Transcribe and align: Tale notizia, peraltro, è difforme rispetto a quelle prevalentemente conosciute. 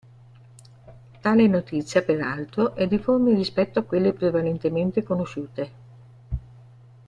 Tale 1.21 1.45
notizia, 1.45 2.01
peraltro, 2.01 2.73
è 2.73 2.87
difforme 2.87 3.35
rispetto 3.35 3.77
a 3.77 3.83
quelle 3.83 4.13
prevalentemente 4.13 5.03
conosciute. 5.03 5.71